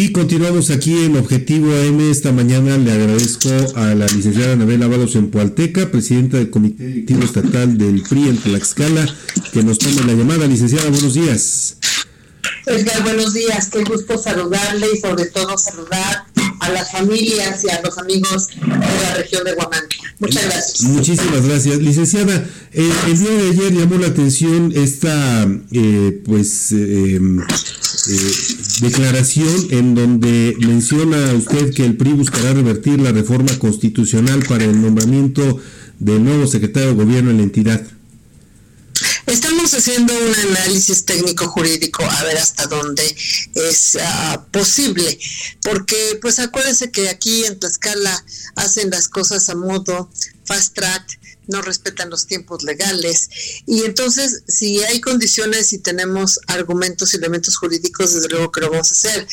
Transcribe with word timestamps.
Y 0.00 0.12
continuamos 0.12 0.70
aquí 0.70 0.96
en 1.06 1.16
Objetivo 1.16 1.72
AM. 1.72 2.08
Esta 2.08 2.30
mañana 2.30 2.78
le 2.78 2.92
agradezco 2.92 3.50
a 3.74 3.96
la 3.96 4.06
licenciada 4.06 4.52
Anabel 4.52 4.80
Ábalos 4.84 5.16
en 5.16 5.28
Pualteca, 5.28 5.90
presidenta 5.90 6.36
del 6.36 6.50
Comité 6.50 6.86
Directivo 6.86 7.24
Estatal 7.24 7.76
del 7.76 8.02
PRI 8.02 8.28
en 8.28 8.36
Tlaxcala, 8.38 9.12
que 9.52 9.64
nos 9.64 9.80
tome 9.80 10.04
la 10.06 10.12
llamada. 10.12 10.46
Licenciada, 10.46 10.88
buenos 10.88 11.14
días. 11.14 11.78
Edgar, 12.66 13.02
buenos 13.02 13.34
días. 13.34 13.70
Qué 13.70 13.82
gusto 13.82 14.16
saludarle 14.16 14.86
y 14.94 14.98
sobre 14.98 15.26
todo 15.26 15.58
saludar 15.58 16.26
a 16.60 16.68
las 16.68 16.92
familias 16.92 17.64
y 17.64 17.70
a 17.70 17.80
los 17.82 17.98
amigos 17.98 18.50
de 18.50 18.68
la 18.68 19.14
región 19.16 19.42
de 19.42 19.54
Guamán. 19.54 19.82
Muchas 20.20 20.44
gracias. 20.44 20.82
Muchísimas 20.82 21.44
gracias. 21.44 21.78
Licenciada, 21.78 22.46
eh, 22.72 22.92
el 23.08 23.18
día 23.18 23.30
de 23.30 23.48
ayer 23.48 23.72
llamó 23.72 23.96
la 23.96 24.06
atención 24.06 24.72
esta, 24.76 25.48
eh, 25.72 26.22
pues, 26.24 26.70
eh, 26.70 27.18
declaración 28.80 29.68
en 29.70 29.94
donde 29.94 30.56
menciona 30.60 31.32
usted 31.34 31.74
que 31.74 31.84
el 31.84 31.96
PRI 31.96 32.12
buscará 32.12 32.54
revertir 32.54 33.00
la 33.00 33.12
reforma 33.12 33.56
constitucional 33.58 34.44
para 34.48 34.64
el 34.64 34.80
nombramiento 34.80 35.58
del 35.98 36.24
nuevo 36.24 36.46
secretario 36.46 36.90
de 36.90 37.04
gobierno 37.04 37.30
en 37.30 37.38
la 37.38 37.42
entidad. 37.42 37.86
Estamos 39.26 39.74
haciendo 39.74 40.14
un 40.14 40.56
análisis 40.56 41.04
técnico 41.04 41.48
jurídico 41.48 42.02
a 42.02 42.24
ver 42.24 42.38
hasta 42.38 42.66
dónde 42.66 43.04
es 43.54 43.98
ah, 44.00 44.46
posible, 44.50 45.18
porque 45.62 46.18
pues 46.22 46.38
acuérdense 46.38 46.90
que 46.90 47.10
aquí 47.10 47.44
en 47.44 47.58
Tlaxcala 47.60 48.24
hacen 48.56 48.88
las 48.90 49.08
cosas 49.08 49.50
a 49.50 49.54
modo 49.54 50.10
fast 50.46 50.74
track, 50.74 51.20
no 51.48 51.62
respetan 51.62 52.10
los 52.10 52.26
tiempos 52.26 52.62
legales 52.62 53.28
y 53.66 53.82
entonces 53.82 54.42
si 54.46 54.82
hay 54.84 55.00
condiciones 55.00 55.72
y 55.72 55.78
tenemos 55.78 56.38
argumentos 56.46 57.12
y 57.12 57.16
elementos 57.16 57.56
jurídicos, 57.56 58.14
desde 58.14 58.28
luego 58.28 58.52
que 58.52 58.60
lo 58.60 58.70
vamos 58.70 58.90
a 58.90 58.94
hacer, 58.94 59.26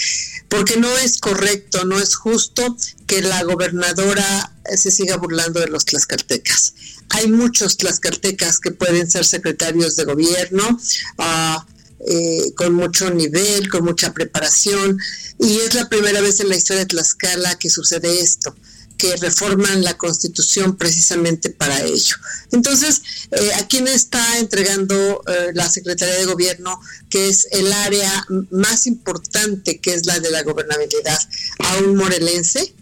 porque 0.50 0.78
no 0.78 0.98
es 0.98 1.20
correcto, 1.20 1.86
no 1.86 2.00
es 2.00 2.16
justo 2.16 2.76
que 3.06 3.22
la 3.22 3.44
gobernadora 3.44 4.54
se 4.78 4.92
siga 4.92 5.18
burlando 5.18 5.60
de 5.60 5.68
los 5.68 5.86
tlaxcaltecas. 5.86 6.74
Hay 7.10 7.28
muchos 7.28 7.78
tlaxcaltecas 7.78 8.60
que 8.60 8.72
pueden 8.72 9.10
ser 9.10 9.26
secretarios 9.26 9.96
de 9.96 10.06
gobierno. 10.06 10.80
Ah, 11.18 11.66
eh, 12.08 12.54
con 12.56 12.74
mucho 12.74 13.10
nivel, 13.10 13.70
con 13.70 13.84
mucha 13.84 14.14
preparación, 14.14 15.00
y 15.40 15.58
es 15.60 15.74
la 15.74 15.90
primera 15.90 16.22
vez 16.22 16.40
en 16.40 16.50
la 16.50 16.56
historia 16.56 16.82
de 16.82 16.88
Tlaxcala 16.88 17.58
que 17.58 17.70
sucede 17.70 18.20
esto 18.20 18.54
que 18.98 19.16
reforman 19.18 19.84
la 19.84 19.98
constitución 19.98 20.78
precisamente 20.78 21.50
para 21.50 21.84
ello. 21.84 22.16
Entonces, 22.52 23.02
eh, 23.32 23.52
¿a 23.56 23.68
quién 23.68 23.88
está 23.88 24.40
entregando 24.40 25.22
eh, 25.28 25.52
la 25.54 25.70
Secretaría 25.70 26.16
de 26.16 26.26
Gobierno, 26.26 26.80
que 27.10 27.30
es 27.30 27.48
el 27.52 27.72
área 27.72 28.26
más 28.52 28.88
importante, 28.88 29.80
que 29.80 29.94
es 29.94 30.06
la 30.06 30.20
de 30.20 30.32
la 30.32 30.44
gobernabilidad, 30.44 31.20
a 31.60 31.78
un 31.78 31.96
morelense? 31.96 32.74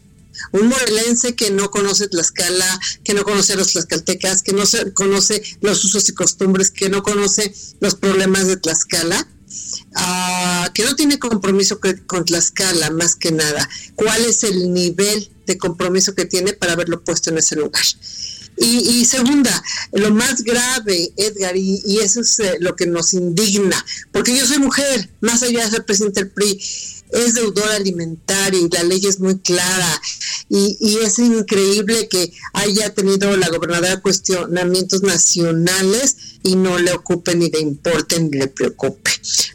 Un 0.52 0.68
morelense 0.68 1.36
que 1.36 1.52
no 1.52 1.70
conoce 1.70 2.08
Tlaxcala, 2.08 2.80
que 3.04 3.14
no 3.14 3.24
conoce 3.24 3.54
a 3.54 3.56
los 3.56 3.72
tlaxcaltecas, 3.74 4.42
que 4.42 4.54
no 4.54 4.64
conoce 4.94 5.42
los 5.62 5.84
usos 5.86 6.10
y 6.10 6.14
costumbres, 6.14 6.72
que 6.72 6.90
no 6.90 7.04
conoce 7.04 7.54
los 7.80 7.96
problemas 7.96 8.48
de 8.48 8.58
Tlaxcala, 8.58 9.28
ah, 9.96 10.70
que 10.74 10.84
no 10.84 10.96
tiene 10.96 11.20
compromiso 11.20 11.80
con 12.08 12.26
Tlaxcala 12.26 12.90
más 12.92 13.16
que 13.16 13.32
nada. 13.32 13.68
¿Cuál 13.96 14.26
es 14.26 14.44
el 14.44 14.74
nivel 14.74 15.30
de 15.46 15.58
compromiso 15.58 16.16
que 16.16 16.26
tiene 16.26 16.54
para 16.54 16.74
haberlo 16.74 17.04
puesto 17.04 17.30
en 17.30 17.38
ese 17.38 17.56
lugar? 17.56 17.84
Y, 18.56 19.04
segunda, 19.06 19.64
lo 19.94 20.12
más 20.12 20.44
grave, 20.44 21.12
Edgar, 21.18 21.58
y, 21.58 22.00
eso 22.00 22.22
es 22.22 22.40
eh, 22.40 22.58
lo 22.60 22.76
que 22.76 22.86
nos 22.86 23.14
indigna, 23.14 23.84
porque 24.12 24.38
yo 24.38 24.46
soy 24.46 24.60
mujer, 24.60 25.10
más 25.22 25.42
allá 25.42 25.66
de 25.66 25.72
ser 25.72 25.86
presidente 25.86 26.22
del 26.22 26.30
PRI, 26.30 26.60
es 27.14 27.34
deudor 27.34 27.70
alimentario 27.72 28.60
y 28.60 28.70
la 28.70 28.84
ley 28.84 29.02
es 29.06 29.20
muy 29.20 29.38
clara 29.40 30.02
y, 30.56 31.00
es 31.04 31.18
increíble 31.18 32.08
que 32.08 32.32
haya 32.54 32.94
tenido 32.94 33.36
la 33.38 33.50
gobernadora 33.50 34.00
cuestionamientos 34.02 35.02
nacionales 35.02 36.16
y 36.44 36.56
no 36.56 36.78
le 36.78 36.94
ocupe 36.94 37.36
ni 37.36 37.50
le 37.50 37.60
importe 37.60 38.20
ni 38.20 38.38
le 38.38 38.48
preocupe. 38.50 39.10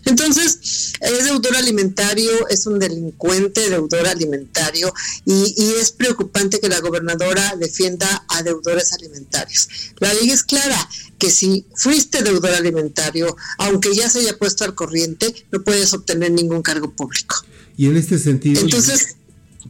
Entonces, 0.06 0.94
es 1.00 1.24
deudor 1.24 1.54
alimentario, 1.54 2.48
es 2.48 2.66
un 2.66 2.80
delincuente 2.80 3.70
deudor 3.70 4.08
alimentario 4.08 4.92
y, 5.24 5.54
y 5.56 5.74
es 5.80 5.92
preocupante 5.92 6.58
que 6.58 6.68
la 6.68 6.80
gobernadora 6.80 7.54
defienda 7.56 8.24
a 8.28 8.42
deudores 8.42 8.92
alimentarios. 8.92 9.68
La 10.00 10.12
ley 10.14 10.30
es 10.30 10.42
clara, 10.42 10.88
que 11.16 11.30
si 11.30 11.64
fuiste 11.76 12.24
deudor 12.24 12.54
alimentario, 12.54 13.36
aunque 13.58 13.94
ya 13.94 14.10
se 14.10 14.18
haya 14.18 14.36
puesto 14.36 14.64
al 14.64 14.74
corriente, 14.74 15.32
no 15.52 15.62
puedes 15.62 15.92
obtener 15.92 16.32
ningún 16.32 16.62
cargo 16.62 16.92
público. 16.96 17.36
Y 17.76 17.86
en 17.86 17.96
este 17.96 18.18
sentido... 18.18 18.62
Entonces... 18.62 19.17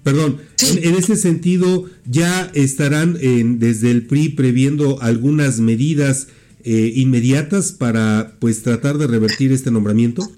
Perdón, 0.03 0.41
en, 0.61 0.95
este 0.95 1.17
sentido 1.17 1.89
ya 2.07 2.51
estarán 2.55 3.15
desde 3.59 3.91
el 3.91 4.07
PRI 4.07 4.31
previendo 4.31 5.01
algunas 5.03 5.61
medidas 5.61 6.29
eh, 6.65 6.93
inmediatas 6.95 7.73
para 7.73 8.37
pues 8.39 8.63
tratar 8.63 8.99
de 8.99 9.07
revertir 9.07 9.53
este 9.53 9.71
nombramiento. 9.71 10.31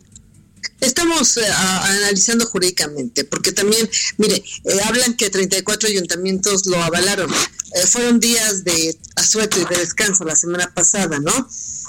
Estamos 0.80 1.36
eh, 1.36 1.42
analizando 1.46 2.46
jurídicamente, 2.46 3.24
porque 3.24 3.52
también, 3.52 3.88
mire, 4.16 4.36
eh, 4.36 4.80
hablan 4.84 5.14
que 5.14 5.28
34 5.28 5.88
ayuntamientos 5.88 6.66
lo 6.66 6.82
avalaron. 6.82 7.30
Eh, 7.30 7.86
fueron 7.86 8.18
días 8.18 8.64
de 8.64 8.96
asueto 9.20 9.58
y 9.60 9.64
de 9.72 9.80
descanso 9.80 10.24
la 10.24 10.36
semana 10.36 10.72
pasada, 10.74 11.18
¿no? 11.20 11.32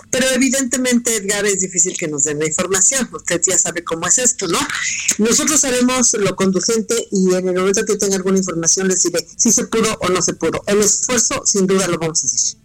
Pero 0.09 0.27
evidentemente, 0.35 1.15
Edgar, 1.15 1.45
es 1.45 1.61
difícil 1.61 1.95
que 1.97 2.07
nos 2.07 2.25
den 2.25 2.39
la 2.39 2.47
información. 2.47 3.07
Usted 3.13 3.41
ya 3.47 3.57
sabe 3.57 3.83
cómo 3.83 4.07
es 4.07 4.17
esto, 4.17 4.47
¿no? 4.47 4.59
Nosotros 5.19 5.63
haremos 5.63 6.13
lo 6.13 6.35
conducente 6.35 6.95
y 7.11 7.33
en 7.33 7.47
el 7.47 7.55
momento 7.55 7.85
que 7.85 7.97
tenga 7.97 8.17
alguna 8.17 8.37
información 8.37 8.87
les 8.87 9.01
diré 9.03 9.25
si 9.37 9.51
se 9.51 9.65
pudo 9.65 9.97
o 10.01 10.09
no 10.09 10.21
se 10.21 10.33
pudo. 10.33 10.63
El 10.67 10.79
esfuerzo, 10.79 11.41
sin 11.45 11.65
duda, 11.65 11.87
lo 11.87 11.97
vamos 11.97 12.23
a 12.23 12.27
hacer. 12.27 12.57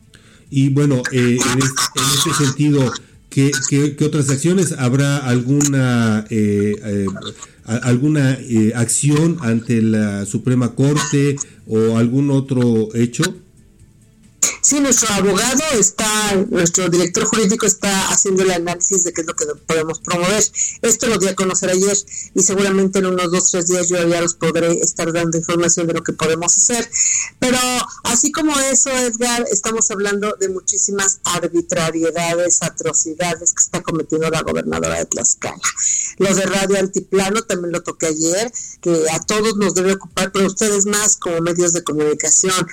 Y 0.50 0.68
bueno, 0.70 1.02
en, 1.12 1.38
este, 1.38 2.44
sentido, 2.44 2.92
¿qué, 3.30 3.52
otras 4.04 4.28
acciones? 4.30 4.72
¿Habrá 4.72 5.18
alguna, 5.18 6.26
eh, 6.30 6.74
eh, 6.84 7.06
alguna 7.64 8.38
eh, 8.40 8.72
acción 8.74 9.38
ante 9.40 9.82
la 9.82 10.26
Suprema 10.26 10.74
Corte 10.74 11.36
o 11.66 11.96
algún 11.96 12.30
otro 12.30 12.94
hecho? 12.94 13.22
Sí, 14.66 14.80
nuestro 14.80 15.08
abogado 15.14 15.62
está, 15.78 16.34
nuestro 16.50 16.88
director 16.88 17.24
jurídico 17.26 17.66
está 17.66 18.08
haciendo 18.08 18.42
el 18.42 18.50
análisis 18.50 19.04
de 19.04 19.12
qué 19.12 19.20
es 19.20 19.26
lo 19.28 19.36
que 19.36 19.46
podemos 19.64 20.00
promover. 20.00 20.42
Esto 20.82 21.06
lo 21.06 21.18
di 21.18 21.28
a 21.28 21.36
conocer 21.36 21.70
ayer 21.70 21.96
y 22.34 22.42
seguramente 22.42 22.98
en 22.98 23.06
unos 23.06 23.30
dos, 23.30 23.48
tres 23.52 23.68
días 23.68 23.88
yo 23.88 24.04
ya 24.08 24.20
los 24.20 24.34
podré 24.34 24.72
estar 24.72 25.12
dando 25.12 25.38
información 25.38 25.86
de 25.86 25.92
lo 25.92 26.02
que 26.02 26.14
podemos 26.14 26.58
hacer. 26.58 26.90
Pero 27.38 27.56
así 28.02 28.32
como 28.32 28.58
eso, 28.58 28.90
Edgar, 28.90 29.44
estamos 29.52 29.88
hablando 29.92 30.34
de 30.40 30.48
muchísimas 30.48 31.20
arbitrariedades, 31.22 32.60
atrocidades 32.64 33.52
que 33.52 33.62
está 33.62 33.84
cometiendo 33.84 34.28
la 34.30 34.42
gobernadora 34.42 34.98
de 34.98 35.06
Tlaxcala. 35.06 35.62
Lo 36.18 36.34
de 36.34 36.42
Radio 36.42 36.78
Altiplano 36.78 37.42
también 37.42 37.70
lo 37.70 37.84
toqué 37.84 38.06
ayer, 38.06 38.50
que 38.80 39.04
a 39.12 39.20
todos 39.20 39.58
nos 39.58 39.74
debe 39.74 39.92
ocupar, 39.92 40.32
pero 40.32 40.48
ustedes 40.48 40.86
más 40.86 41.16
como 41.16 41.40
medios 41.40 41.72
de 41.72 41.84
comunicación. 41.84 42.66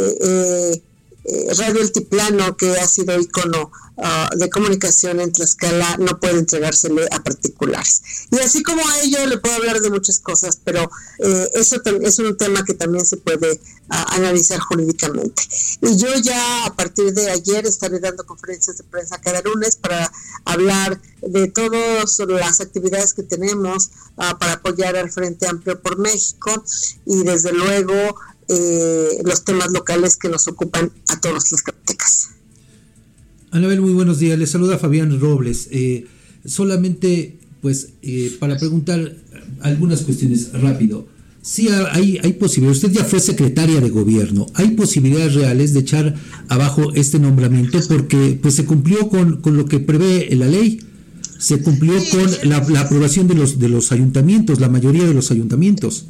Eh, 0.00 0.82
eh, 1.24 1.54
Radio 1.58 1.82
Altiplano, 1.82 2.56
que 2.56 2.70
ha 2.78 2.88
sido 2.88 3.18
icono 3.20 3.70
ah, 3.98 4.30
de 4.34 4.48
comunicación 4.48 5.20
en 5.20 5.32
Tlaxcala, 5.32 5.96
no 5.98 6.18
puede 6.18 6.38
entregársele 6.38 7.06
a 7.10 7.22
particulares. 7.22 8.02
Y 8.30 8.38
así 8.38 8.62
como 8.62 8.80
a 8.88 9.00
ello 9.02 9.26
le 9.26 9.36
puedo 9.36 9.54
hablar 9.56 9.80
de 9.80 9.90
muchas 9.90 10.18
cosas, 10.18 10.58
pero 10.64 10.90
eh, 11.18 11.50
eso 11.54 11.76
es 12.02 12.18
un 12.20 12.36
tema 12.38 12.64
que 12.64 12.72
también 12.72 13.04
se 13.04 13.18
puede 13.18 13.60
ah, 13.90 14.06
analizar 14.14 14.60
jurídicamente. 14.60 15.42
Y 15.82 15.98
yo 15.98 16.08
ya 16.22 16.64
a 16.64 16.74
partir 16.74 17.12
de 17.12 17.30
ayer 17.30 17.66
estaré 17.66 18.00
dando 18.00 18.24
conferencias 18.24 18.78
de 18.78 18.84
prensa 18.84 19.20
cada 19.20 19.42
lunes 19.42 19.76
para 19.76 20.10
hablar 20.46 20.98
de 21.20 21.48
todas 21.48 22.18
las 22.28 22.60
actividades 22.60 23.12
que 23.12 23.24
tenemos 23.24 23.90
ah, 24.16 24.38
para 24.38 24.54
apoyar 24.54 24.96
al 24.96 25.10
Frente 25.10 25.46
Amplio 25.46 25.80
por 25.80 25.98
México 25.98 26.64
y 27.04 27.24
desde 27.24 27.52
luego 27.52 28.16
eh, 28.52 29.22
los 29.24 29.44
temas 29.44 29.70
locales 29.70 30.16
que 30.16 30.28
nos 30.28 30.48
ocupan 30.48 30.90
a 31.06 31.20
todos 31.20 31.52
los 31.52 31.62
captecas. 31.62 32.30
Anabel, 33.52 33.80
muy 33.80 33.92
buenos 33.92 34.18
días. 34.18 34.36
Le 34.36 34.46
saluda 34.48 34.76
Fabián 34.76 35.20
Robles. 35.20 35.68
Eh, 35.70 36.06
solamente, 36.44 37.38
pues, 37.60 37.90
eh, 38.02 38.36
para 38.40 38.58
preguntar 38.58 39.14
algunas 39.60 40.00
cuestiones 40.02 40.52
rápido. 40.52 41.06
Sí, 41.42 41.68
hay, 41.68 42.18
hay 42.22 42.32
posibilidades. 42.32 42.82
Usted 42.82 42.98
ya 42.98 43.04
fue 43.04 43.20
secretaria 43.20 43.80
de 43.80 43.88
gobierno. 43.88 44.46
¿Hay 44.54 44.72
posibilidades 44.72 45.34
reales 45.34 45.72
de 45.72 45.80
echar 45.80 46.16
abajo 46.48 46.92
este 46.94 47.20
nombramiento? 47.20 47.78
Porque 47.86 48.36
pues 48.42 48.56
se 48.56 48.64
cumplió 48.64 49.08
con, 49.08 49.40
con 49.40 49.56
lo 49.56 49.66
que 49.66 49.78
prevé 49.78 50.28
la 50.34 50.46
ley. 50.46 50.80
Se 51.38 51.62
cumplió 51.62 51.94
con 52.10 52.50
la, 52.50 52.68
la, 52.68 52.80
aprobación 52.80 53.28
de 53.28 53.34
los, 53.34 53.60
de 53.60 53.68
los 53.68 53.92
ayuntamientos, 53.92 54.58
la 54.58 54.68
mayoría 54.68 55.04
de 55.04 55.14
los 55.14 55.30
ayuntamientos. 55.30 56.06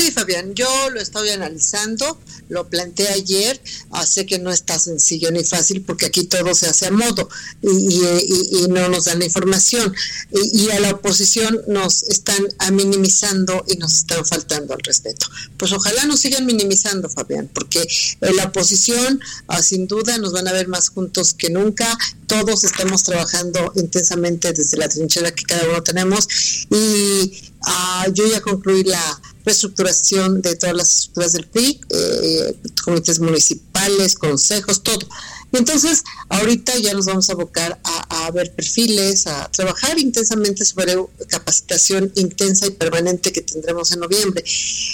Sí, 0.00 0.12
Fabián 0.12 0.54
yo 0.54 0.88
lo 0.88 0.98
estoy 0.98 1.28
analizando, 1.28 2.18
lo 2.48 2.66
planteé 2.70 3.08
ayer, 3.08 3.60
sé 4.06 4.24
que 4.24 4.38
no 4.38 4.50
está 4.50 4.78
sencillo 4.78 5.30
ni 5.30 5.44
fácil 5.44 5.82
porque 5.82 6.06
aquí 6.06 6.24
todo 6.24 6.54
se 6.54 6.68
hace 6.68 6.86
a 6.86 6.90
modo 6.90 7.28
y, 7.60 8.66
no 8.70 8.88
nos 8.88 9.04
dan 9.04 9.18
la 9.18 9.26
información. 9.26 9.94
Y, 10.32 10.70
a 10.70 10.80
la 10.80 10.92
oposición 10.92 11.60
nos 11.68 12.04
están 12.04 12.48
minimizando 12.72 13.62
y 13.68 13.76
nos 13.76 13.92
están 13.92 14.24
faltando 14.24 14.72
al 14.72 14.80
respeto. 14.80 15.26
Pues 15.58 15.70
ojalá 15.72 16.06
nos 16.06 16.20
sigan 16.20 16.46
minimizando, 16.46 17.10
Fabián, 17.10 17.50
porque 17.52 17.86
la 18.20 18.44
oposición 18.44 19.20
ah, 19.48 19.62
sin 19.62 19.86
duda 19.86 20.16
nos 20.16 20.32
van 20.32 20.48
a 20.48 20.52
ver 20.52 20.68
más 20.68 20.88
juntos 20.88 21.34
que 21.34 21.50
nunca, 21.50 21.98
todos 22.26 22.64
estamos 22.64 23.02
trabajando 23.02 23.72
intensamente 23.74 24.54
desde 24.54 24.78
la 24.78 24.88
trinchera 24.88 25.34
que 25.34 25.44
cada 25.44 25.68
uno 25.68 25.82
tenemos. 25.82 26.26
Y 26.70 27.50
Ah, 27.62 28.06
yo 28.12 28.26
ya 28.26 28.40
concluí 28.40 28.84
la 28.84 29.20
reestructuración 29.44 30.42
de 30.42 30.56
todas 30.56 30.76
las 30.76 30.94
estructuras 30.94 31.32
del 31.32 31.46
PRI, 31.46 31.80
eh, 31.90 32.56
comités 32.84 33.20
municipales, 33.20 34.14
consejos, 34.14 34.82
todo. 34.82 35.06
Y 35.52 35.56
entonces, 35.56 36.04
ahorita 36.28 36.76
ya 36.78 36.94
nos 36.94 37.06
vamos 37.06 37.28
a 37.28 37.32
abocar 37.32 37.80
a, 37.82 38.30
ver 38.30 38.54
perfiles, 38.54 39.26
a 39.26 39.50
trabajar 39.50 39.98
intensamente 39.98 40.64
sobre 40.64 40.96
capacitación 41.28 42.12
intensa 42.14 42.66
y 42.66 42.70
permanente 42.70 43.32
que 43.32 43.40
tendremos 43.40 43.90
en 43.92 44.00
noviembre. 44.00 44.44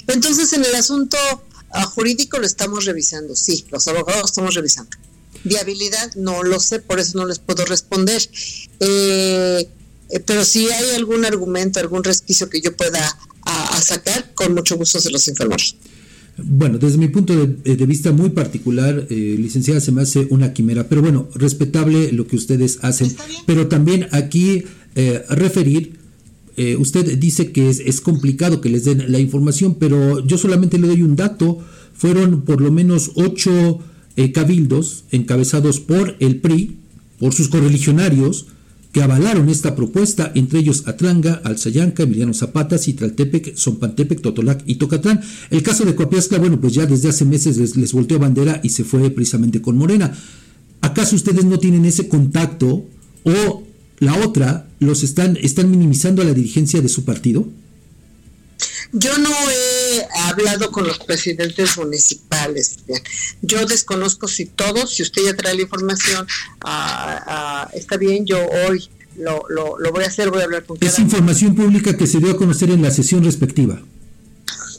Entonces, 0.07 0.53
en 0.55 0.65
el 0.65 0.75
asunto 0.75 1.19
ah, 1.73 1.85
jurídico 1.85 2.39
lo 2.39 2.47
estamos 2.47 2.87
revisando, 2.87 3.37
sí, 3.37 3.67
los 3.71 3.87
abogados 3.89 4.31
estamos 4.31 4.55
revisando. 4.55 4.97
Viabilidad, 5.45 6.15
no 6.15 6.43
lo 6.43 6.59
sé, 6.59 6.79
por 6.79 6.99
eso 6.99 7.19
no 7.19 7.27
les 7.27 7.39
puedo 7.39 7.65
responder. 7.67 8.23
Eh, 8.81 9.69
eh, 10.11 10.21
pero 10.21 10.45
si 10.45 10.69
hay 10.69 10.95
algún 10.95 11.25
argumento, 11.25 11.81
algún 11.81 12.05
resquicio 12.05 12.49
que 12.49 12.61
yo 12.61 12.77
pueda 12.77 13.01
a, 13.43 13.81
sacar, 13.81 14.33
con 14.35 14.55
mucho 14.55 14.77
gusto 14.77 14.99
se 15.01 15.11
los 15.11 15.27
informaré. 15.29 15.63
Bueno, 16.39 16.79
desde 16.79 16.99
mi 16.99 17.09
punto 17.09 17.35
de, 17.35 17.57
eh, 17.65 17.87
vista 17.87 18.13
muy 18.13 18.31
particular, 18.31 19.07
eh, 19.09 19.37
licenciada, 19.39 19.81
se 19.81 19.93
me 19.93 20.03
hace 20.03 20.27
una 20.31 20.53
quimera, 20.53 20.89
pero 20.89 21.01
bueno, 21.01 21.29
respetable 21.35 22.13
lo 22.13 22.27
que 22.27 22.37
ustedes 22.37 22.79
hacen. 22.83 23.15
Pero 23.47 23.69
también 23.69 24.09
aquí 24.13 24.65
referir, 25.29 25.99
usted 26.79 27.19
dice 27.19 27.53
que 27.53 27.69
es, 27.69 27.81
es, 27.81 28.01
complicado 28.01 28.63
que 28.63 28.71
les 28.71 28.85
den 28.85 29.13
la 29.13 29.19
información, 29.19 29.75
pero 29.75 30.27
yo 30.27 30.39
solamente 30.39 30.79
le 30.79 30.89
doy 30.89 31.03
un 31.03 31.15
dato, 31.15 31.59
fueron 31.93 32.43
por 32.47 32.63
lo 32.63 32.73
menos 32.73 33.13
ocho 33.15 33.81
cabildos 34.33 35.05
encabezados 35.11 35.81
por 35.81 36.17
el 36.19 36.41
PRI, 36.41 36.79
por 37.19 37.35
sus 37.35 37.49
correligionarios, 37.49 38.47
que 38.93 39.03
avalaron 39.03 39.49
esta 39.49 39.75
propuesta, 39.75 40.33
entre 40.35 40.61
ellos 40.61 40.85
Atlanga, 40.87 41.41
Alzayanca, 41.45 42.05
Emiliano 42.05 42.33
Zapata, 42.33 42.79
Citraltepec, 42.79 43.57
Zompantepec, 43.57 44.21
Totolac 44.23 44.63
y 44.67 44.77
Tocatlán. 44.77 45.21
El 45.51 45.63
caso 45.63 45.85
de 45.85 45.95
Coapiazca, 45.95 46.39
bueno, 46.39 46.61
pues 46.61 46.75
ya 46.75 46.87
desde 46.87 47.09
hace 47.09 47.25
meses 47.25 47.77
les, 47.77 47.93
volteó 47.93 48.19
bandera 48.19 48.61
y 48.63 48.71
se 48.71 48.85
fue 48.85 49.11
precisamente 49.11 49.61
con 49.61 49.77
Morena. 49.77 50.17
¿Acaso 50.81 51.17
ustedes 51.17 51.45
no 51.45 51.59
tienen 51.59 51.85
ese 51.85 52.09
contacto 52.09 52.87
o 53.25 53.63
la 53.99 54.15
otra, 54.25 54.69
los 54.79 55.03
están, 55.03 55.37
están 55.43 55.71
minimizando 55.71 56.23
a 56.23 56.25
la 56.25 56.35
dirigencia 56.35 56.81
de 56.81 56.89
su 56.89 57.05
partido? 57.05 57.47
Yo 58.93 59.17
no 59.19 59.31
he 59.51 60.07
hablado 60.25 60.71
con 60.71 60.87
los 60.87 60.99
presidentes 60.99 61.77
municipales. 61.77 62.79
Yo 63.43 63.67
desconozco 63.67 64.29
si 64.29 64.47
todos, 64.47 64.95
si 64.95 65.03
usted 65.03 65.23
ya 65.25 65.37
trae 65.37 65.55
la 65.55 65.63
información, 65.63 66.27
ah, 66.63 67.23
ah, 67.27 67.71
está 67.75 67.97
bien, 67.97 68.27
yo 68.27 68.39
hoy 68.69 68.89
lo, 69.17 69.45
lo, 69.49 69.79
lo, 69.79 69.93
voy 69.93 70.05
a 70.05 70.09
hacer, 70.09 70.31
voy 70.31 70.41
a 70.41 70.45
hablar 70.45 70.65
con 70.65 70.79
Es 70.81 70.99
información 70.99 71.55
pública 71.55 71.97
que 71.97 72.07
se 72.07 72.19
dio 72.19 72.33
a 72.33 72.37
conocer 72.37 72.71
en 72.71 72.83
la 72.83 72.91
sesión 72.91 73.25
respectiva. 73.25 73.81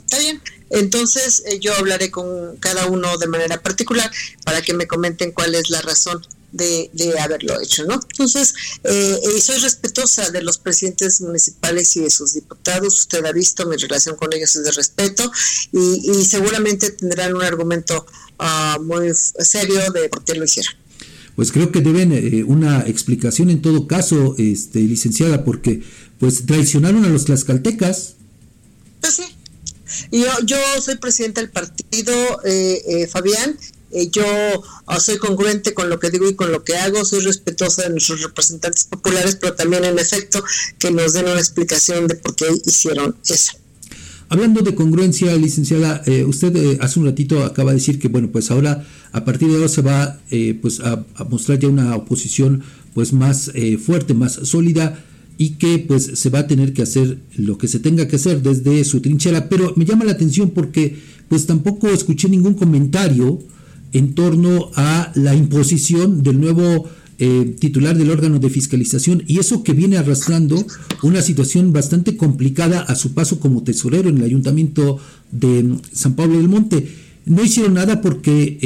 Está 0.05 0.19
bien. 0.19 0.41
Entonces 0.69 1.43
eh, 1.45 1.59
yo 1.59 1.73
hablaré 1.75 2.11
con 2.11 2.57
cada 2.57 2.87
uno 2.87 3.17
de 3.17 3.27
manera 3.27 3.61
particular 3.61 4.11
para 4.43 4.61
que 4.61 4.73
me 4.73 4.87
comenten 4.87 5.31
cuál 5.31 5.55
es 5.55 5.69
la 5.69 5.81
razón 5.81 6.21
de, 6.57 6.89
haberlo 7.19 7.59
hecho, 7.61 7.85
¿no? 7.85 7.93
Entonces, 7.93 8.53
eh, 8.83 9.19
y 9.35 9.41
soy 9.41 9.59
respetuosa 9.59 10.29
de 10.31 10.41
los 10.41 10.57
presidentes 10.57 11.21
municipales 11.21 11.95
y 11.95 12.01
de 12.01 12.09
sus 12.09 12.33
diputados, 12.33 12.99
usted 12.99 13.25
ha 13.25 13.31
visto, 13.31 13.65
mi 13.67 13.77
relación 13.77 14.15
con 14.15 14.33
ellos 14.33 14.55
es 14.55 14.63
de 14.63 14.71
respeto 14.71 15.31
y, 15.71 16.25
seguramente 16.25 16.91
tendrán 16.91 17.35
un 17.35 17.43
argumento 17.43 18.05
ah, 18.39 18.77
muy 18.81 19.11
serio 19.13 19.91
de 19.91 20.09
por 20.09 20.23
qué 20.23 20.35
lo 20.35 20.45
hicieron. 20.45 20.73
Pues 21.35 21.51
creo 21.51 21.71
que 21.71 21.81
deben 21.81 22.11
eh, 22.11 22.43
una 22.43 22.81
explicación 22.87 23.51
en 23.51 23.61
todo 23.61 23.87
caso, 23.87 24.33
este, 24.39 24.79
licenciada, 24.79 25.43
porque 25.45 25.83
pues 26.19 26.47
traicionaron 26.47 27.05
a 27.05 27.09
los 27.09 27.25
tlaxcaltecas. 27.25 28.15
Pues 29.01 29.13
sí. 29.13 29.23
Yo, 30.11 30.27
yo 30.43 30.57
soy 30.81 30.95
presidenta 30.95 31.41
del 31.41 31.51
partido, 31.51 32.13
eh, 32.43 32.81
eh 32.87 33.07
Fabián, 33.07 33.55
eh, 33.91 34.09
yo 34.11 34.23
soy 34.99 35.17
congruente 35.17 35.73
con 35.73 35.89
lo 35.89 35.99
que 35.99 36.09
digo 36.09 36.29
y 36.29 36.35
con 36.35 36.51
lo 36.51 36.63
que 36.63 36.75
hago, 36.75 37.05
soy 37.05 37.21
respetuosa 37.21 37.83
de 37.83 37.91
nuestros 37.91 38.21
representantes 38.21 38.85
populares, 38.85 39.37
pero 39.39 39.53
también 39.53 39.85
en 39.85 39.99
efecto 39.99 40.43
que 40.77 40.91
nos 40.91 41.13
den 41.13 41.25
una 41.25 41.39
explicación 41.39 42.07
de 42.07 42.15
por 42.15 42.35
qué 42.35 42.45
hicieron 42.65 43.15
eso. 43.27 43.53
Hablando 44.29 44.61
de 44.61 44.75
congruencia, 44.75 45.33
licenciada, 45.35 46.01
eh, 46.05 46.25
usted 46.25 46.53
eh, 46.57 46.77
hace 46.81 46.99
un 46.99 47.05
ratito 47.05 47.43
acaba 47.45 47.71
de 47.71 47.77
decir 47.77 47.97
que 47.97 48.09
bueno, 48.09 48.29
pues 48.29 48.51
ahora 48.51 48.85
a 49.13 49.23
partir 49.23 49.47
de 49.47 49.55
ahora 49.55 49.69
se 49.69 49.81
va 49.81 50.19
pues 50.61 50.81
a, 50.81 51.05
mostrar 51.29 51.59
ya 51.59 51.69
una 51.69 51.95
oposición 51.95 52.61
pues 52.93 53.13
más 53.13 53.51
fuerte, 53.85 54.13
más 54.13 54.33
sólida 54.43 55.01
y 55.37 55.51
que 55.51 55.79
pues 55.79 56.11
se 56.15 56.29
va 56.29 56.39
a 56.39 56.47
tener 56.47 56.73
que 56.73 56.81
hacer 56.81 57.19
lo 57.35 57.57
que 57.57 57.67
se 57.67 57.79
tenga 57.79 58.07
que 58.07 58.15
hacer 58.17 58.41
desde 58.41 58.83
su 58.83 59.01
trinchera, 59.01 59.47
pero 59.47 59.73
me 59.75 59.85
llama 59.85 60.03
la 60.03 60.11
atención 60.11 60.49
porque 60.49 60.97
pues 61.29 61.45
tampoco 61.45 61.87
escuché 61.89 62.27
ningún 62.27 62.55
comentario 62.55 63.39
en 63.93 64.15
torno 64.15 64.71
a 64.75 65.11
la 65.15 65.35
imposición 65.35 66.23
del 66.23 66.39
nuevo 66.39 66.89
eh, 67.19 67.55
titular 67.59 67.97
del 67.97 68.11
órgano 68.11 68.39
de 68.39 68.49
fiscalización 68.49 69.23
y 69.25 69.39
eso 69.39 69.63
que 69.63 69.73
viene 69.73 69.97
arrastrando 69.97 70.63
una 71.01 71.21
situación 71.21 71.73
bastante 71.73 72.15
complicada 72.15 72.81
a 72.81 72.95
su 72.95 73.13
paso 73.13 73.39
como 73.39 73.63
tesorero 73.63 74.09
en 74.09 74.17
el 74.17 74.23
ayuntamiento 74.23 74.99
de 75.31 75.77
San 75.91 76.15
Pablo 76.15 76.37
del 76.37 76.49
Monte. 76.49 76.87
No 77.25 77.43
hicieron 77.43 77.73
nada 77.73 78.01
porque 78.01 78.59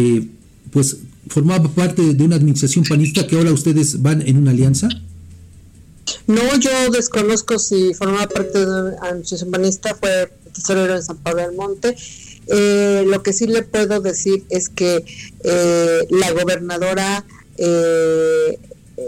pues 0.72 0.96
pues 0.96 0.98
formaba 1.28 1.70
parte 1.70 2.14
de 2.14 2.24
una 2.24 2.36
administración 2.36 2.84
panista 2.86 3.26
que 3.26 3.36
ahora 3.36 3.52
ustedes 3.52 4.02
van 4.02 4.22
en 4.22 4.38
una 4.38 4.52
alianza. 4.52 4.90
No, 6.28 6.42
yo 6.60 6.90
desconozco 6.92 7.58
si 7.60 7.94
formaba 7.94 8.28
parte 8.28 8.60
de 8.60 8.66
una 8.66 8.98
administración 9.02 9.52
panista, 9.52 9.96
fue 9.96 10.32
tesorero 10.54 10.96
de 10.96 11.02
San 11.02 11.18
Pablo 11.18 11.42
del 11.44 11.56
Monte 11.56 11.96
eh, 12.52 13.04
lo 13.08 13.24
que 13.24 13.32
sí 13.32 13.48
le 13.48 13.64
puedo 13.64 14.02
decir 14.02 14.44
es 14.50 14.68
que 14.70 15.04
eh, 15.44 16.00
la 16.10 16.32
gobernadora 16.32 17.26
eh, 17.58 18.60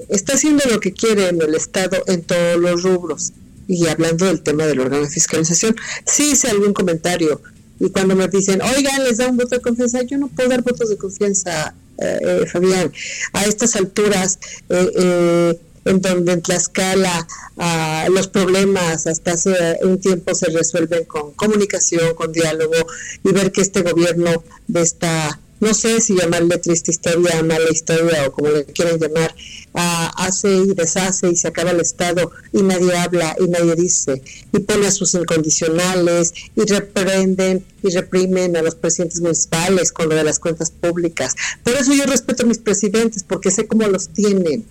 está 0.09 0.33
haciendo 0.33 0.63
lo 0.71 0.79
que 0.79 0.93
quiere 0.93 1.27
en 1.27 1.41
el 1.41 1.53
Estado 1.55 1.97
en 2.07 2.21
todos 2.23 2.57
los 2.57 2.83
rubros. 2.83 3.33
Y 3.67 3.87
hablando 3.87 4.25
del 4.25 4.41
tema 4.41 4.65
del 4.65 4.79
órgano 4.79 5.03
de 5.03 5.09
fiscalización, 5.09 5.75
sí 6.05 6.31
hice 6.31 6.49
algún 6.49 6.73
comentario. 6.73 7.41
Y 7.79 7.89
cuando 7.89 8.15
me 8.15 8.27
dicen, 8.27 8.61
oigan, 8.61 9.03
les 9.03 9.17
da 9.17 9.27
un 9.27 9.37
voto 9.37 9.55
de 9.55 9.61
confianza, 9.61 10.01
yo 10.03 10.17
no 10.17 10.27
puedo 10.29 10.49
dar 10.49 10.61
votos 10.61 10.89
de 10.89 10.97
confianza, 10.97 11.73
Fabián. 12.51 12.91
A 13.33 13.45
estas 13.45 13.75
alturas, 13.75 14.39
eh, 14.69 15.57
en 15.85 16.01
donde 16.01 16.33
en 16.33 16.41
Tlaxcala 16.41 17.27
uh, 17.57 18.11
los 18.11 18.27
problemas 18.27 19.07
hasta 19.07 19.33
hace 19.33 19.79
un 19.81 19.99
tiempo 19.99 20.33
se 20.33 20.47
resuelven 20.47 21.05
con 21.05 21.31
comunicación, 21.33 22.15
con 22.15 22.31
diálogo 22.31 22.75
y 23.23 23.31
ver 23.31 23.51
que 23.51 23.61
este 23.61 23.81
gobierno 23.81 24.43
de 24.67 24.81
esta, 24.81 25.39
no 25.59 25.73
sé 25.73 26.01
si 26.01 26.15
llamarle 26.15 26.57
triste 26.57 26.91
historia, 26.91 27.43
mala 27.43 27.69
historia 27.69 28.27
o 28.27 28.31
como 28.31 28.49
le 28.49 28.65
quieran 28.65 28.99
llamar, 28.99 29.35
uh, 29.73 30.11
hace 30.17 30.49
y 30.49 30.73
deshace 30.73 31.29
y 31.29 31.35
se 31.35 31.49
acaba 31.49 31.71
el 31.71 31.81
Estado 31.81 32.31
y 32.51 32.61
nadie 32.61 32.95
habla 32.95 33.35
y 33.39 33.47
nadie 33.49 33.75
dice 33.75 34.21
y 34.51 34.59
pone 34.59 34.87
a 34.87 34.91
sus 34.91 35.13
incondicionales 35.13 36.33
y 36.55 36.61
reprenden 36.61 37.65
y 37.81 37.89
reprimen 37.89 38.55
a 38.55 38.61
los 38.61 38.75
presidentes 38.75 39.19
municipales 39.19 39.91
con 39.91 40.07
lo 40.07 40.15
de 40.15 40.23
las 40.23 40.39
cuentas 40.39 40.71
públicas. 40.71 41.35
Por 41.63 41.73
eso 41.73 41.93
yo 41.93 42.05
respeto 42.05 42.43
a 42.43 42.45
mis 42.45 42.59
presidentes 42.59 43.23
porque 43.23 43.51
sé 43.51 43.67
cómo 43.67 43.85
los 43.87 44.09
tienen 44.09 44.65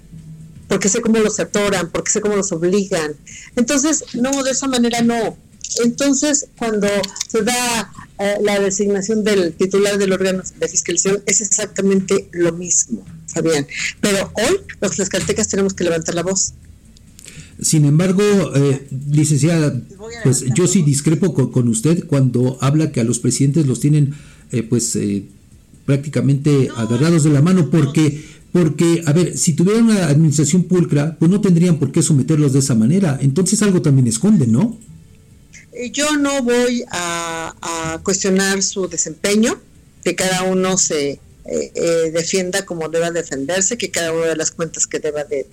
porque 0.73 0.89
sé 0.89 1.03
cómo 1.03 1.19
los 1.19 1.39
atoran, 1.39 1.91
porque 1.91 2.11
sé 2.11 2.23
cómo 2.23 2.35
los 2.35 2.51
obligan. 2.51 3.13
Entonces, 3.57 4.05
no, 4.15 4.43
de 4.43 4.53
esa 4.53 4.67
manera 4.69 5.03
no. 5.03 5.37
Entonces, 5.85 6.47
cuando 6.57 6.89
se 7.29 7.43
da 7.43 7.93
eh, 8.19 8.37
la 8.41 8.59
designación 8.59 9.23
del 9.23 9.53
titular 9.53 9.99
del 9.99 10.15
órgano 10.15 10.43
de 10.59 10.69
fiscalización, 10.69 11.23
es 11.27 11.43
exactamente 11.43 12.27
lo 12.33 12.55
mismo, 12.55 13.05
Fabián. 13.27 13.67
Pero 14.01 14.33
hoy 14.35 14.61
los 14.81 14.93
tlaxcaltecas 14.93 15.49
tenemos 15.49 15.75
que 15.75 15.85
levantar 15.85 16.15
la 16.15 16.23
voz. 16.23 16.55
Sin 17.61 17.85
embargo, 17.85 18.23
eh, 18.57 18.89
licenciada, 19.11 19.79
pues 20.25 20.47
yo 20.57 20.67
sí 20.67 20.81
discrepo 20.81 21.53
con, 21.53 21.69
usted 21.69 22.07
cuando 22.07 22.57
habla 22.63 22.93
que 22.93 23.03
a 23.03 23.05
los 23.05 23.19
presidentes 23.19 23.67
los 23.67 23.79
tienen 23.79 24.15
eh, 24.53 24.63
pues 24.63 24.97
eh, 24.97 25.25
prácticamente 25.85 26.71
agarrados 26.75 27.25
de 27.25 27.31
la 27.31 27.43
mano 27.43 27.69
porque 27.69 28.25
porque, 28.53 29.03
a 29.07 29.13
ver, 29.13 29.37
si 29.37 29.55
tuvieran 29.55 29.85
una 29.85 30.07
administración 30.07 30.65
pulcra, 30.65 31.17
pues 31.19 31.31
no 31.31 31.41
tendrían 31.41 31.79
por 31.79 31.91
qué 31.91 32.03
someterlos 32.03 32.53
de 32.53 32.59
esa 32.59 32.75
manera. 32.75 33.19
Entonces 33.21 33.63
algo 33.63 33.81
también 33.81 34.07
esconden, 34.07 34.53
¿no? 34.53 34.79
eh, 35.73 35.91
yo 35.91 36.17
no 36.17 36.43
voy 36.43 36.85
a, 36.91 37.55
a 37.61 37.99
cuestionar 38.03 38.63
su 38.63 38.89
desempeño, 38.89 39.59
que 40.05 40.15
cada 40.15 40.43
uno 40.45 40.77
se 40.77 41.19
eh, 41.45 41.73
eh, 41.75 42.11
defienda 42.13 42.65
como 42.65 42.89
deba 42.89 43.11
defenderse, 43.11 43.77
que 43.77 43.91
cada 43.91 44.13
una 44.13 44.27
de 44.27 44.37
las 44.37 44.53
cuentas 44.53 44.87
que 44.87 45.01
deba 45.01 45.25
de, 45.25 45.45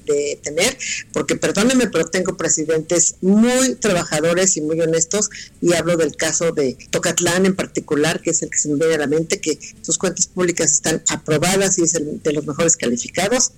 tener, 0.43 0.77
porque 1.13 1.35
perdónenme, 1.35 1.87
pero 1.87 2.05
tengo 2.05 2.37
presidentes 2.37 3.15
muy 3.21 3.73
trabajadores 3.73 4.55
y 4.57 4.61
muy 4.61 4.79
honestos, 4.81 5.29
y 5.61 5.73
hablo 5.73 5.97
del 5.97 6.15
caso 6.15 6.51
de 6.51 6.77
Tocatlán 6.91 7.47
en 7.47 7.55
particular, 7.55 8.21
que 8.21 8.29
es 8.31 8.43
el 8.43 8.51
que 8.51 8.57
se 8.59 8.69
me 8.69 8.75
viene 8.75 8.95
a 8.95 8.97
la 8.99 9.07
mente, 9.07 9.41
que 9.41 9.57
sus 9.81 9.97
cuentas 9.97 10.27
públicas 10.27 10.71
están 10.71 11.01
aprobadas 11.09 11.79
y 11.79 11.83
es 11.83 11.95
el 11.95 12.21
de 12.21 12.33
los 12.33 12.45
mejores 12.45 12.75
calificados. 12.75 13.53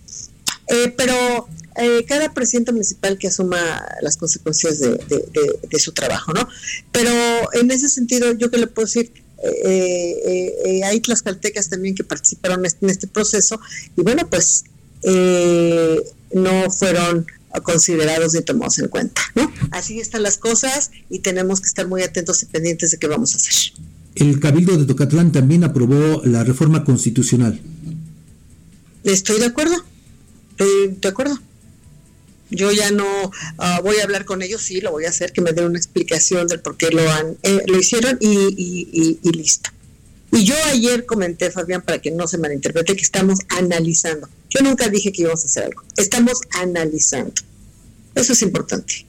Eh, 0.67 0.93
pero 0.95 1.49
cada 2.07 2.33
presidente 2.33 2.71
municipal 2.71 3.17
que 3.17 3.27
asuma 3.27 3.85
las 4.01 4.15
consecuencias 4.15 4.79
de, 4.79 4.99
de, 5.69 5.79
su 5.79 5.91
trabajo, 5.93 6.31
¿no? 6.33 6.47
Pero 6.91 7.11
en 7.53 7.71
ese 7.71 7.89
sentido, 7.89 8.31
yo 8.33 8.51
que 8.51 8.57
le 8.57 8.67
puedo 8.67 8.85
decir, 8.85 9.11
hay 10.83 10.99
tlaxcaltecas 10.99 11.69
también 11.69 11.95
que 11.95 12.03
participaron 12.03 12.63
en 12.65 12.89
este 12.89 13.07
proceso 13.07 13.59
y 13.97 14.01
bueno, 14.01 14.27
pues 14.29 14.65
eh, 15.03 15.99
no 16.33 16.69
fueron 16.69 17.25
considerados 17.63 18.33
ni 18.33 18.41
tomados 18.41 18.79
en 18.79 18.87
cuenta. 18.87 19.21
¿no? 19.35 19.51
Así 19.71 19.99
están 19.99 20.23
las 20.23 20.37
cosas 20.37 20.91
y 21.09 21.19
tenemos 21.19 21.59
que 21.61 21.67
estar 21.67 21.87
muy 21.87 22.01
atentos 22.01 22.43
y 22.43 22.45
pendientes 22.45 22.91
de 22.91 22.97
qué 22.97 23.07
vamos 23.07 23.33
a 23.33 23.37
hacer. 23.37 23.73
El 24.15 24.39
Cabildo 24.39 24.77
de 24.77 24.85
Tocatlán 24.85 25.31
también 25.31 25.63
aprobó 25.63 26.21
la 26.25 26.43
reforma 26.43 26.83
constitucional. 26.83 27.59
Estoy 29.03 29.39
de 29.39 29.45
acuerdo, 29.45 29.75
estoy 30.51 30.97
de 31.01 31.07
acuerdo. 31.07 31.39
Yo 32.51 32.71
ya 32.71 32.91
no 32.91 33.31
ah, 33.57 33.79
voy 33.81 33.97
a 33.97 34.03
hablar 34.03 34.25
con 34.25 34.41
ellos, 34.41 34.61
sí, 34.61 34.81
lo 34.81 34.91
voy 34.91 35.05
a 35.05 35.09
hacer, 35.09 35.31
que 35.31 35.41
me 35.41 35.53
den 35.53 35.65
una 35.65 35.77
explicación 35.77 36.47
del 36.47 36.59
por 36.59 36.77
qué 36.77 36.89
lo, 36.91 37.09
han, 37.09 37.37
eh, 37.43 37.63
lo 37.65 37.79
hicieron 37.79 38.17
y, 38.19 39.19
listo. 39.31 39.69
Y 40.33 40.43
yo 40.43 40.55
ayer 40.65 41.05
comenté, 41.05 41.49
Fabián, 41.51 41.81
para 41.81 41.99
que 41.99 42.11
no 42.11 42.27
se 42.27 42.37
malinterprete, 42.37 42.95
que 42.95 43.01
estamos 43.01 43.39
analizando. 43.49 44.29
Yo 44.49 44.61
nunca 44.61 44.87
dije 44.89 45.11
que 45.11 45.23
íbamos 45.23 45.43
a 45.43 45.47
hacer 45.47 45.63
algo. 45.63 45.83
Estamos 45.97 46.39
analizando. 46.51 47.33
Eso 48.15 48.33
es 48.33 48.41
importante. 48.41 49.05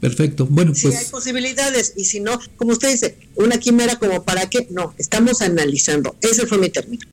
Perfecto. 0.00 0.46
Bueno, 0.46 0.72
pues. 0.72 0.94
Si 0.94 0.98
hay 0.98 1.06
posibilidades 1.10 1.92
y 1.96 2.04
si 2.04 2.20
no, 2.20 2.40
como 2.56 2.72
usted 2.72 2.90
dice, 2.90 3.16
una 3.36 3.58
quimera 3.58 3.96
como 3.96 4.24
para 4.24 4.48
qué, 4.48 4.66
no, 4.70 4.94
estamos 4.98 5.42
analizando. 5.42 6.16
Ese 6.20 6.46
fue 6.46 6.58
mi 6.58 6.70
término. 6.70 7.06